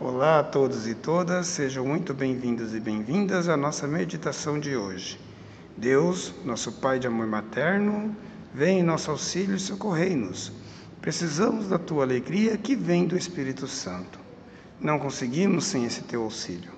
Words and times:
Olá 0.00 0.38
a 0.38 0.44
todos 0.44 0.86
e 0.86 0.94
todas, 0.94 1.48
sejam 1.48 1.84
muito 1.84 2.14
bem-vindos 2.14 2.72
e 2.72 2.78
bem-vindas 2.78 3.48
à 3.48 3.56
nossa 3.56 3.84
meditação 3.84 4.60
de 4.60 4.76
hoje. 4.76 5.18
Deus, 5.76 6.32
nosso 6.44 6.70
Pai 6.70 7.00
de 7.00 7.08
amor 7.08 7.26
materno, 7.26 8.16
vem 8.54 8.78
em 8.78 8.82
nosso 8.84 9.10
auxílio 9.10 9.56
e 9.56 9.58
socorrei-nos. 9.58 10.52
Precisamos 11.00 11.66
da 11.66 11.80
tua 11.80 12.04
alegria 12.04 12.56
que 12.56 12.76
vem 12.76 13.08
do 13.08 13.18
Espírito 13.18 13.66
Santo. 13.66 14.20
Não 14.80 15.00
conseguimos 15.00 15.64
sem 15.64 15.84
esse 15.84 16.02
teu 16.02 16.22
auxílio. 16.22 16.70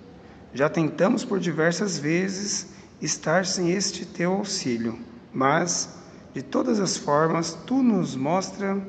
Já 0.55 0.71
tentamos 0.71 1.23
por 1.23 1.39
diversas 1.39 1.99
vezes 1.99 2.69
estar 3.03 3.45
sem 3.45 3.71
este 3.71 4.07
teu 4.07 4.33
auxílio, 4.33 4.99
mas 5.31 5.91
de 6.33 6.41
todas 6.41 6.81
as 6.81 6.97
formas 6.97 7.53
tu 7.67 7.83
nos 7.83 8.17
mostra 8.17 8.83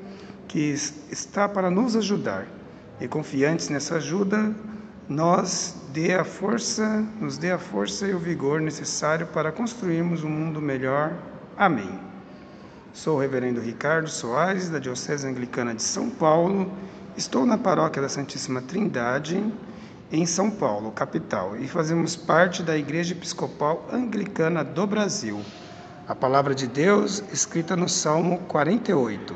que 0.47 0.73
está 1.11 1.49
para 1.49 1.69
nos 1.69 1.97
ajudar. 1.97 2.60
E 3.01 3.07
confiantes 3.07 3.67
nessa 3.67 3.95
ajuda, 3.95 4.53
nós 5.09 5.75
dê 5.91 6.13
a 6.13 6.23
força, 6.23 7.03
nos 7.19 7.35
dê 7.35 7.51
a 7.51 7.57
força 7.57 8.07
e 8.07 8.13
o 8.13 8.19
vigor 8.19 8.61
necessário 8.61 9.25
para 9.25 9.51
construirmos 9.51 10.23
um 10.23 10.29
mundo 10.29 10.61
melhor. 10.61 11.11
Amém. 11.57 11.99
Sou 12.93 13.17
o 13.17 13.19
reverendo 13.19 13.59
Ricardo 13.59 14.07
Soares, 14.07 14.69
da 14.69 14.77
Diocese 14.77 15.27
Anglicana 15.27 15.73
de 15.73 15.81
São 15.81 16.11
Paulo. 16.11 16.71
Estou 17.17 17.43
na 17.43 17.57
paróquia 17.57 18.03
da 18.03 18.07
Santíssima 18.07 18.61
Trindade, 18.61 19.43
em 20.11 20.25
São 20.27 20.51
Paulo, 20.51 20.91
capital, 20.91 21.57
e 21.57 21.67
fazemos 21.67 22.15
parte 22.15 22.61
da 22.61 22.77
Igreja 22.77 23.13
Episcopal 23.13 23.83
Anglicana 23.91 24.63
do 24.63 24.85
Brasil. 24.85 25.41
A 26.07 26.13
palavra 26.13 26.53
de 26.53 26.67
Deus 26.67 27.23
escrita 27.33 27.75
no 27.75 27.89
Salmo 27.89 28.37
48. 28.47 29.33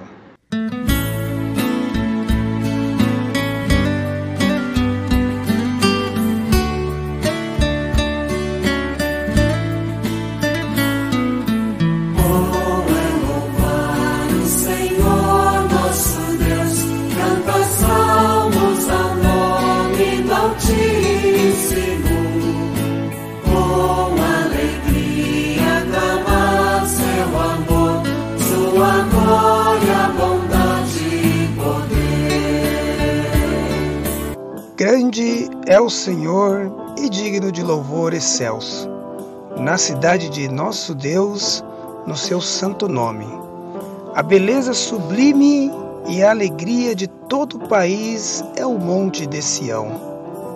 Grande 35.15 35.49
é 35.65 35.79
o 35.79 35.89
Senhor 35.89 36.69
e 36.97 37.07
digno 37.07 37.49
de 37.49 37.63
louvor 37.63 38.13
excelso, 38.13 38.89
na 39.57 39.77
cidade 39.77 40.27
de 40.27 40.49
nosso 40.49 40.93
Deus, 40.93 41.63
no 42.05 42.17
seu 42.17 42.41
santo 42.41 42.89
nome. 42.89 43.25
A 44.13 44.21
beleza 44.21 44.73
sublime 44.73 45.71
e 46.09 46.21
a 46.21 46.31
alegria 46.31 46.93
de 46.93 47.07
todo 47.07 47.55
o 47.55 47.67
país 47.69 48.43
é 48.57 48.65
o 48.65 48.77
monte 48.77 49.25
de 49.25 49.41
Sião. 49.41 49.87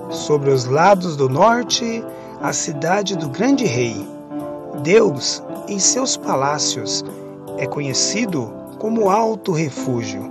Sobre 0.10 0.50
os 0.50 0.66
lados 0.66 1.16
do 1.16 1.30
norte, 1.30 2.04
a 2.42 2.52
cidade 2.52 3.16
do 3.16 3.30
grande 3.30 3.64
rei. 3.64 4.06
Deus, 4.84 5.42
em 5.70 5.80
seus 5.80 6.18
palácios, 6.18 7.06
é 7.58 7.66
conhecido 7.66 8.52
como 8.78 9.10
alto 9.10 9.54
refúgio. 9.54 10.30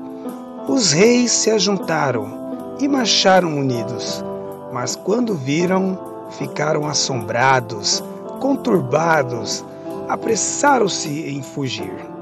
Os 0.69 0.93
reis 0.93 1.33
se 1.33 1.51
ajuntaram 1.51 2.48
e 2.79 2.89
marcharam 2.89 3.59
unidos. 3.59 4.25
Mas 4.73 4.95
quando 4.95 5.35
viram, 5.35 5.99
ficaram 6.31 6.87
assombrados, 6.87 8.03
conturbados, 8.41 9.65
apressaram-se 10.09 11.29
em 11.29 11.43
fugir. 11.43 12.18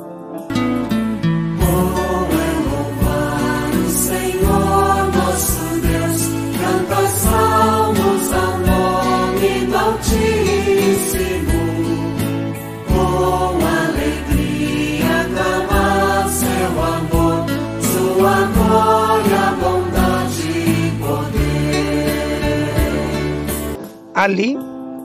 Ali 24.27 24.59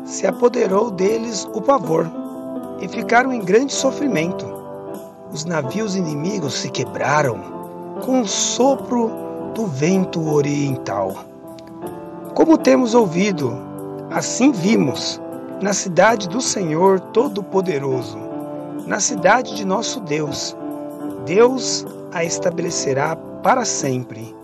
se 0.04 0.26
apoderou 0.26 0.90
deles 0.90 1.48
o 1.54 1.62
pavor 1.62 2.10
e 2.82 2.88
ficaram 2.88 3.32
em 3.32 3.40
grande 3.40 3.72
sofrimento. 3.72 4.44
Os 5.32 5.46
navios 5.46 5.96
inimigos 5.96 6.56
se 6.56 6.72
quebraram 6.72 7.40
com 8.04 8.22
o 8.22 8.28
sopro 8.28 9.12
do 9.54 9.68
vento 9.68 10.28
oriental. 10.28 11.14
Como 12.34 12.58
temos 12.58 12.96
ouvido, 12.96 13.56
assim 14.10 14.52
vimos 14.52 15.22
na 15.62 15.72
cidade 15.72 16.28
do 16.28 16.42
Senhor 16.42 17.00
Todo-Poderoso, 17.00 18.18
na 18.88 19.00
cidade 19.00 19.56
de 19.56 19.64
nosso 19.64 20.00
Deus. 20.00 20.58
Deus 21.28 21.86
a 22.12 22.24
estabelecerá 22.24 23.16
para 23.44 23.66
sempre. 23.66 24.36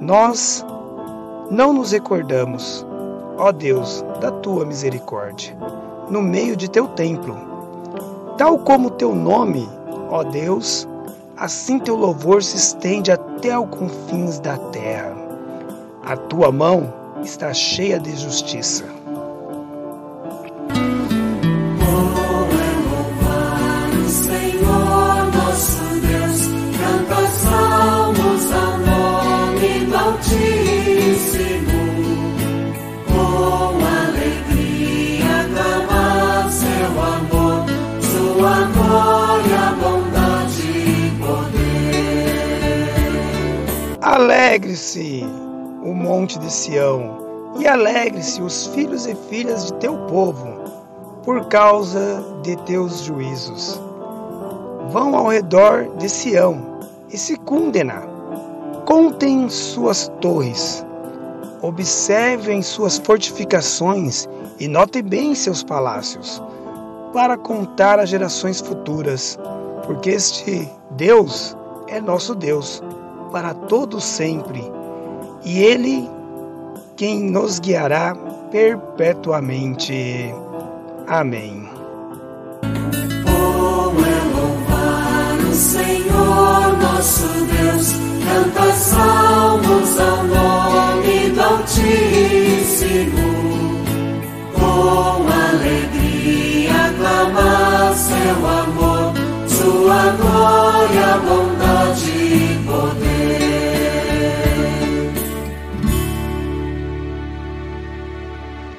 Nós 0.00 0.64
não 1.50 1.72
nos 1.72 1.90
recordamos 1.90 2.86
ó 3.38 3.52
Deus, 3.52 4.04
da 4.20 4.30
tua 4.30 4.64
misericórdia, 4.64 5.56
no 6.10 6.22
meio 6.22 6.56
de 6.56 6.68
teu 6.68 6.86
templo. 6.88 7.36
Tal 8.38 8.58
como 8.58 8.90
teu 8.90 9.14
nome, 9.14 9.68
ó 10.10 10.22
Deus, 10.22 10.88
assim 11.36 11.78
teu 11.78 11.96
louvor 11.96 12.42
se 12.42 12.56
estende 12.56 13.10
até 13.10 13.58
os 13.58 13.68
confins 13.68 14.38
da 14.40 14.56
terra. 14.56 15.14
A 16.04 16.16
tua 16.16 16.52
mão 16.52 16.92
está 17.22 17.52
cheia 17.52 17.98
de 17.98 18.14
justiça. 18.16 18.84
Alegre-se 44.44 45.24
o 45.82 45.94
monte 45.94 46.38
de 46.38 46.52
Sião, 46.52 47.16
e 47.58 47.66
alegre-se 47.66 48.42
os 48.42 48.66
filhos 48.66 49.06
e 49.06 49.14
filhas 49.14 49.64
de 49.64 49.72
teu 49.74 49.96
povo, 50.06 50.46
por 51.24 51.46
causa 51.46 52.22
de 52.42 52.54
teus 52.64 53.00
juízos. 53.00 53.80
Vão 54.90 55.16
ao 55.16 55.28
redor 55.28 55.88
de 55.96 56.10
Sião 56.10 56.60
e 57.10 57.16
secundem-na. 57.16 58.02
Contem 58.84 59.48
suas 59.48 60.12
torres, 60.20 60.84
observem 61.62 62.60
suas 62.60 62.98
fortificações 62.98 64.28
e 64.60 64.68
notem 64.68 65.02
bem 65.02 65.34
seus 65.34 65.64
palácios, 65.64 66.42
para 67.14 67.38
contar 67.38 67.98
às 67.98 68.10
gerações 68.10 68.60
futuras, 68.60 69.38
porque 69.86 70.10
este 70.10 70.70
Deus 70.90 71.56
é 71.88 71.98
nosso 71.98 72.34
Deus 72.34 72.82
para 73.34 73.52
todo 73.52 74.00
sempre, 74.00 74.62
e 75.44 75.58
Ele 75.58 76.08
quem 76.94 77.18
nos 77.18 77.58
guiará 77.58 78.14
perpetuamente. 78.52 80.32
Amém. 81.08 81.68
Bom 83.24 83.92
é 83.98 84.22
louvar 84.36 85.36
o 85.50 85.52
Senhor 85.52 86.78
nosso 86.80 87.26
Deus, 87.46 87.88
canta 88.24 88.72
salmos 88.72 89.98
ao 89.98 90.22
nome 90.22 91.30
do 91.30 91.42
Altíssimo, 91.42 92.13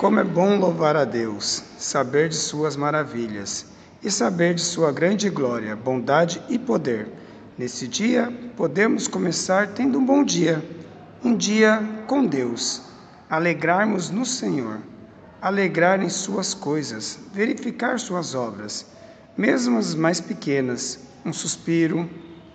Como 0.06 0.20
é 0.20 0.24
bom 0.24 0.60
louvar 0.60 0.96
a 0.96 1.04
Deus, 1.04 1.64
saber 1.80 2.30
de 2.30 2.36
suas 2.36 2.76
maravilhas 2.76 3.66
e 4.04 4.12
saber 4.12 4.54
de 4.54 4.62
sua 4.62 4.92
grande 4.92 5.32
glória, 5.32 5.76
bondade 5.76 6.40
e 6.48 6.60
poder. 6.60 7.08
Nesse 7.58 7.88
dia, 7.88 8.32
podemos 8.56 9.08
começar 9.08 9.70
tendo 9.70 9.98
um 9.98 10.06
bom 10.06 10.24
dia, 10.24 10.64
Um 11.24 11.36
dia 11.36 11.82
com 12.06 12.24
Deus, 12.24 12.84
alegrarmos 13.28 14.12
no 14.12 14.28
Senhor, 14.28 14.78
alegrar 15.42 16.00
em 16.04 16.10
Suas 16.10 16.54
coisas, 16.54 17.20
verificar 17.34 18.00
Suas 18.00 18.36
obras, 18.36 18.86
mesmo 19.36 19.80
as 19.80 19.96
mais 19.96 20.22
pequenas, 20.22 21.00
um 21.26 21.34
suspiro, 21.34 22.08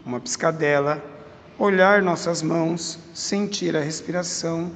uma 0.06 0.20
piscadela, 0.20 1.02
olhar 1.58 2.00
nossas 2.00 2.42
mãos, 2.42 2.96
sentir 3.12 3.76
a 3.76 3.80
respiração, 3.80 4.70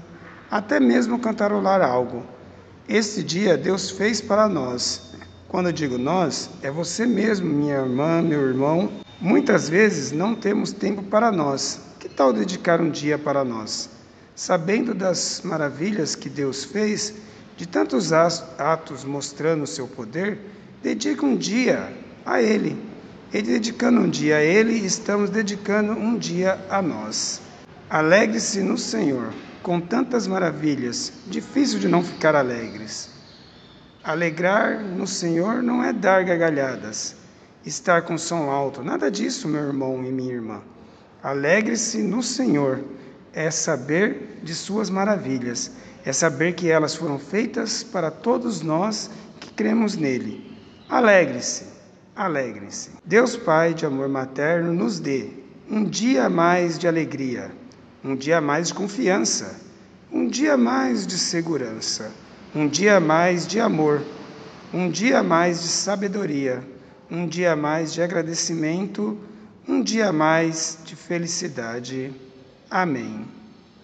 até 0.50 0.80
mesmo 0.80 1.20
cantarolar 1.20 1.80
algo. 1.80 2.34
Este 2.88 3.22
dia 3.22 3.56
Deus 3.56 3.90
fez 3.90 4.20
para 4.20 4.46
nós. 4.46 5.14
Quando 5.48 5.66
eu 5.66 5.72
digo 5.72 5.96
nós, 5.96 6.50
é 6.62 6.70
você 6.70 7.06
mesmo, 7.06 7.48
minha 7.48 7.76
irmã, 7.76 8.20
meu 8.20 8.46
irmão. 8.46 8.90
Muitas 9.18 9.70
vezes 9.70 10.12
não 10.12 10.34
temos 10.34 10.70
tempo 10.70 11.02
para 11.02 11.32
nós. 11.32 11.80
Que 11.98 12.10
tal 12.10 12.30
dedicar 12.30 12.82
um 12.82 12.90
dia 12.90 13.16
para 13.18 13.42
nós? 13.42 13.88
Sabendo 14.36 14.94
das 14.94 15.40
maravilhas 15.42 16.14
que 16.14 16.28
Deus 16.28 16.64
fez, 16.64 17.14
de 17.56 17.66
tantos 17.66 18.12
atos 18.12 19.02
mostrando 19.02 19.62
o 19.62 19.66
seu 19.66 19.88
poder, 19.88 20.38
dedica 20.82 21.24
um 21.24 21.36
dia 21.36 21.90
a 22.26 22.42
Ele. 22.42 22.76
E 23.32 23.40
dedicando 23.40 24.00
um 24.00 24.10
dia 24.10 24.36
a 24.36 24.42
Ele, 24.42 24.74
estamos 24.74 25.30
dedicando 25.30 25.92
um 25.92 26.18
dia 26.18 26.58
a 26.68 26.82
nós. 26.82 27.40
Alegre-se 27.88 28.60
no 28.60 28.76
Senhor, 28.76 29.32
com 29.64 29.80
tantas 29.80 30.26
maravilhas, 30.26 31.10
difícil 31.26 31.78
de 31.78 31.88
não 31.88 32.04
ficar 32.04 32.36
alegres. 32.36 33.08
Alegrar 34.04 34.84
no 34.84 35.06
Senhor 35.06 35.62
não 35.62 35.82
é 35.82 35.90
dar 35.90 36.22
gargalhadas, 36.22 37.16
estar 37.64 38.02
com 38.02 38.18
som 38.18 38.50
alto, 38.50 38.84
nada 38.84 39.10
disso, 39.10 39.48
meu 39.48 39.62
irmão 39.62 40.04
e 40.04 40.12
minha 40.12 40.34
irmã. 40.34 40.60
Alegre-se 41.22 42.02
no 42.02 42.22
Senhor 42.22 42.84
é 43.32 43.50
saber 43.50 44.40
de 44.42 44.54
Suas 44.54 44.90
maravilhas, 44.90 45.72
é 46.04 46.12
saber 46.12 46.52
que 46.52 46.70
elas 46.70 46.94
foram 46.94 47.18
feitas 47.18 47.82
para 47.82 48.10
todos 48.10 48.60
nós 48.60 49.10
que 49.40 49.50
cremos 49.54 49.96
nele. 49.96 50.54
Alegre-se, 50.90 51.64
alegre-se. 52.14 52.90
Deus 53.02 53.34
Pai 53.34 53.72
de 53.72 53.86
amor 53.86 54.10
materno 54.10 54.74
nos 54.74 55.00
dê 55.00 55.30
um 55.70 55.82
dia 55.84 56.28
mais 56.28 56.78
de 56.78 56.86
alegria, 56.86 57.50
um 58.04 58.14
dia 58.14 58.40
mais 58.40 58.68
de 58.68 58.74
confiança, 58.74 59.58
um 60.12 60.28
dia 60.28 60.56
mais 60.56 61.06
de 61.06 61.18
segurança 61.18 62.12
um 62.54 62.68
dia 62.68 63.00
mais 63.00 63.46
de 63.48 63.58
amor, 63.58 64.00
um 64.72 64.88
dia 64.88 65.24
mais 65.24 65.60
de 65.62 65.66
sabedoria, 65.68 66.62
um 67.10 67.26
dia 67.26 67.56
mais 67.56 67.92
de 67.92 68.00
agradecimento, 68.00 69.18
um 69.66 69.82
dia 69.82 70.12
mais 70.12 70.78
de 70.84 70.94
felicidade. 70.94 72.12
Amém. 72.70 73.26